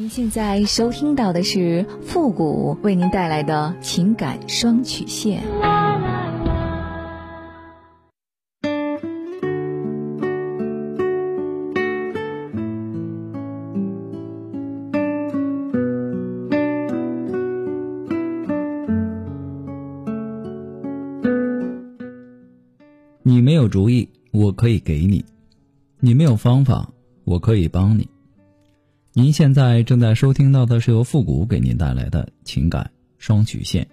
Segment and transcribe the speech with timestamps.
[0.00, 5.42] 您现在收听到的是复古为您带来的情感双曲线。
[23.24, 25.24] 你没有主意，我可以给你；
[25.98, 26.88] 你没有方法，
[27.24, 28.08] 我可以帮你。
[29.18, 33.84] 您现在正在收听到的是由复古给您带来的情感双曲线，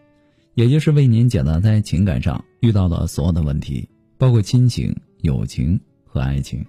[0.53, 6.63] 也就是为您解答在情感上遇到的所有的问题，包括亲情、友情和爱情。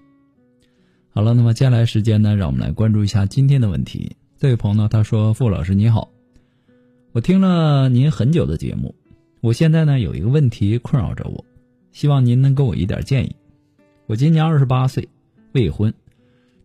[1.11, 4.16] 好了，那么接下来时间呢，让我们来关注一下今天的问题。
[4.38, 6.09] 这位朋友呢，他说：“傅老师你好，
[7.12, 8.95] 我听了您很久的节目，
[9.42, 11.45] 我现在呢有一个问题困扰着我。”
[11.92, 13.36] 希望您能给我一点建议。
[14.06, 15.06] 我今年二十八岁，
[15.52, 15.92] 未婚，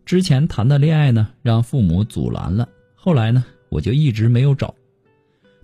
[0.04, 2.68] 之前谈的恋爱呢，让父母阻拦了。
[2.94, 4.74] 后来呢，我就一直没有找，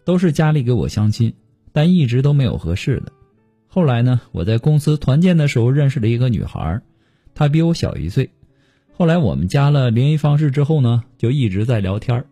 [0.04, 1.32] 都是家里给我相亲，
[1.72, 3.12] 但一直都没有合适的。
[3.66, 6.80] 后来呢，我在公司团建的时候认识了一个女孩，
[7.34, 8.30] 她比我小一岁。
[8.92, 12.24] 后来我们加了联系方式之后呢，就一直在聊天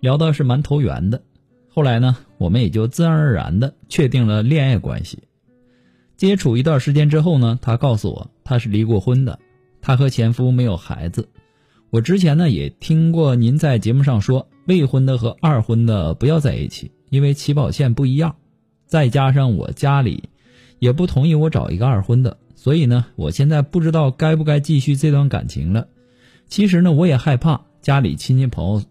[0.00, 1.22] 聊的是蛮投缘的。
[1.68, 5.18] 后来呢，我们也就自然而然的确定了恋爱关系。
[6.16, 9.38] 接触一段时间之后呢，她告诉我她是离过婚的，
[9.88, 11.30] 她和前夫没有孩子。
[11.88, 18.36] 我之前呢也听过您在节目上说，未婚的和二婚的不要在一起，因为起跑线不一样。
[18.84, 20.24] 再加上我家里
[20.78, 25.88] 也不同意我找一个二婚的，所以呢，我现在不知道该不该继续这段感情了。
[26.48, 28.82] 其实呢，我也害怕家里亲戚朋友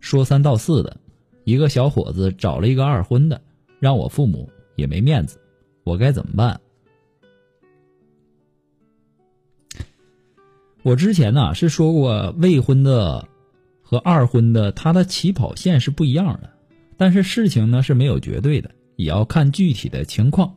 [0.00, 0.96] 说三道四的，
[1.44, 3.42] 一个小伙子找了一个二婚的，
[3.80, 5.38] 让我父母也没面子，
[5.84, 6.58] 我该怎么办？
[10.88, 13.28] 我之前呢是说过，未婚的
[13.82, 16.48] 和二婚的，他的起跑线是不一样的。
[16.96, 20.54] 但是事情呢是没有绝对的，也要看具体的情况。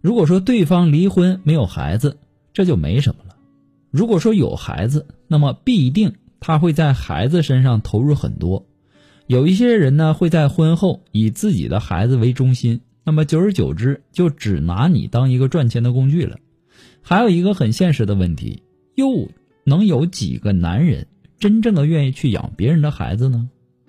[0.00, 2.18] 如果说对方离婚没有孩子，
[2.52, 3.34] 这就没什么了；
[3.90, 8.64] 如果说有孩子，那么必定他会在孩子身上投入很多。
[9.26, 16.38] 有一些人呢会在婚后以自己的孩子为中心，那么久而久之就只拿你当一个赚钱的工具了。
[17.02, 18.62] 还有一个很现实的问题。
[18.96, 19.30] 又
[19.64, 21.06] 能有几个男人
[21.38, 23.48] 真正的愿意去养别人的孩子呢？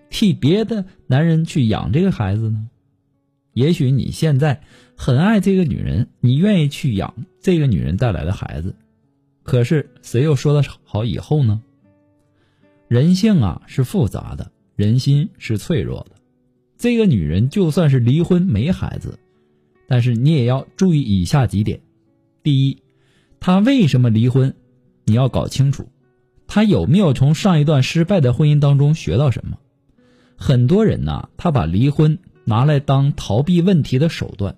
[0.09, 2.69] 替别的男人去养这个孩子呢？
[3.53, 4.61] 也许你现在
[4.95, 8.75] 很爱这个女人，你愿意去养这个女人带来的孩子，
[9.43, 11.61] 可是谁又说的好以后呢？
[12.87, 16.15] 人性啊是复杂的，人心是脆弱的。
[16.77, 19.17] 这个女人就算是离婚没孩子，
[19.87, 21.81] 但是你也要注意以下几点：
[22.43, 22.77] 第一，
[23.39, 24.53] 她为什么离婚？
[25.07, 25.89] 你要搞清楚，
[26.47, 29.57] 他有没有从上一段失败的婚姻当中学到什么？
[30.35, 34.57] 很多人呐，他把离婚拿来当逃避问题的手段，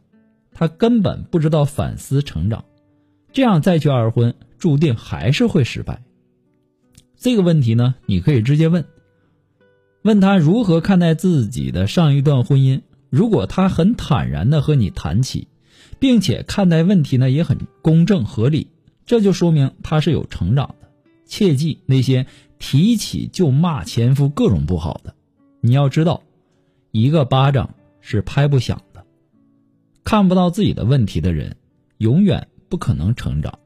[0.52, 2.66] 他根本不知道反思成长，
[3.32, 6.02] 这样再去二婚，注定还是会失败。
[7.16, 8.86] 这个问题呢，你可以直接问，
[10.02, 12.82] 问他如何看待自己的上一段婚姻。
[13.12, 15.48] 如果他很坦然的和你谈起，
[16.00, 18.70] 并且看待问题呢也很公正合理。
[19.10, 20.88] 这就说明他是有成长的。
[21.26, 22.28] 切记那些
[22.60, 25.16] 提起就骂前夫各种不好的，
[25.62, 26.22] 你要知道，
[26.92, 29.04] 一个巴掌是拍不响的。
[30.04, 31.58] 看不到自己的问题的人，
[31.98, 33.58] 永远不可能成长。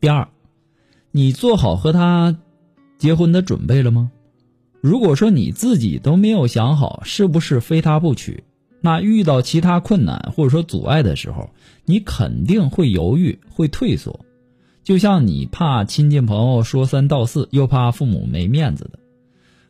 [0.00, 0.26] 第二，
[1.12, 2.36] 你做好和他
[2.98, 4.10] 结婚的准备了吗？
[4.80, 8.42] 如果说你自己都没有想好是不是非他不娶。
[8.86, 11.50] 那遇到其他困难或者说阻碍的时候，
[11.86, 14.20] 你肯定会犹豫，会退缩，
[14.84, 19.00] 就像你怕亲戚朋友说三道四，又怕父母没面子的。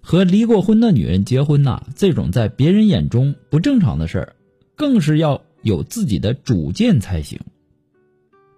[0.02, 4.36] 和离过婚的女人结婚呐，这种在别人眼中不正常的事儿，
[4.74, 7.40] 更是要有自己的主见才行。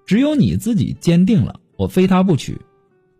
[0.07, 2.61] 只有你自己坚定了我非他不娶，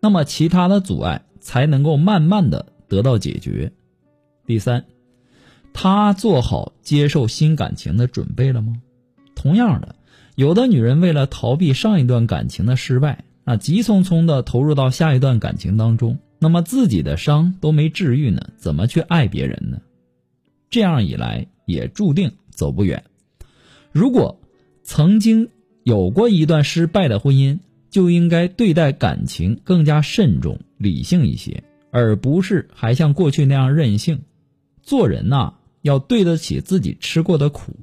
[0.01, 3.71] 那么其他的阻碍才能够慢慢的得到解决。
[4.45, 4.83] 第三。
[5.73, 8.73] 他做好接受新感情的准备了吗？
[9.35, 9.95] 同样的，
[10.35, 19.79] 有的女人为了逃避上一段感情的失败，那急匆匆的投入到下一段感情当中，那么自己的伤都没治愈呢，怎么去爱别人呢？
[20.69, 23.01] 这样一来，也注定走不远。
[23.91, 24.39] 如果
[24.83, 25.49] 曾经
[25.83, 27.57] 有过一段失败的婚姻，
[27.89, 34.19] 就应该对待感情更加慎重、理性一些，而不是还像过去那样任性。
[34.83, 35.53] 做人呐。
[35.81, 37.73] 要对得起自己吃过的苦，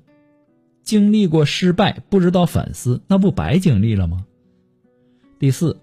[0.82, 4.26] 经历过失败，不知道反思，那不白经历了吗？
[5.38, 5.78] 第四，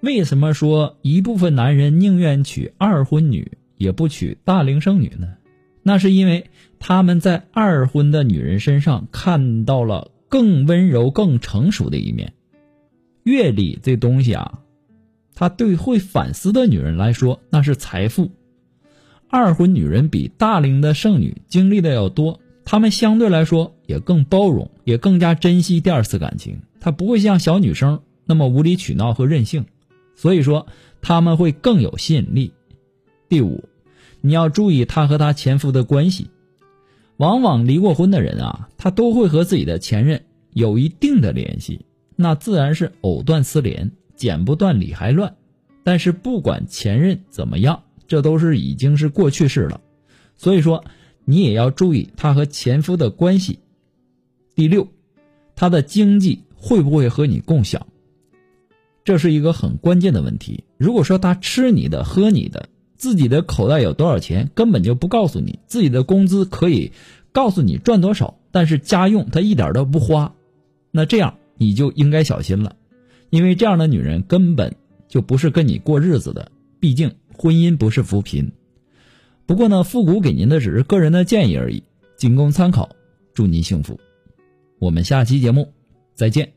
[0.00, 5.34] 为什么说一部分男人宁愿娶二婚女，也不娶大龄剩女呢？
[5.82, 12.32] 那是因为他们在二婚的女人身上看到了更温柔、更成熟的一面。
[13.22, 14.60] 阅历这东西啊，
[15.34, 18.30] 它对会反思的女人来说那是财富。
[19.36, 26.60] 二婚女人比大龄的剩女经历的要多，她们相对来说也更包容，也更加珍惜第二次感情。
[26.78, 29.64] 她不会像小女生那么无理取闹和任性。
[30.14, 30.68] 所以说
[31.02, 32.52] 他们会更有吸引力。
[33.28, 33.64] 第五，
[34.20, 36.30] 你要注意她和她前夫的关系。
[37.16, 40.22] 往往离过婚的人啊，他都会和自己的前任
[40.52, 41.84] 有一定的联系，
[42.14, 45.34] 那自然是藕断丝连，剪不断理还乱。
[45.82, 47.82] 但是不管前任怎么样，
[48.14, 49.80] 这都是已经是过去式了。
[50.36, 50.84] 所以说
[51.24, 53.58] 你也要注意她和前夫的关系。
[54.54, 54.86] 第六，
[55.56, 57.84] 她的经济会不会和你共享？
[59.02, 60.62] 这是一个很关键的问题。
[60.76, 66.92] 如果说她吃你的、喝你的，自己的口袋有多少钱根本就不告诉你，自己的工资可以
[67.32, 70.32] 告诉你赚多少，但是家用她一点都不花，
[70.92, 72.76] 那这样你就应该小心了，
[73.30, 74.72] 因为这样的女人根本
[75.08, 76.52] 就不是跟你过日子的。
[76.78, 78.50] 毕竟婚姻不是扶贫。
[79.44, 81.82] 不过呢，复古给您的只是个人的建议而已，
[82.16, 82.88] 仅供参考。
[83.34, 84.00] 祝您幸福。
[84.78, 85.72] 我们下期节目
[86.14, 86.53] 再见。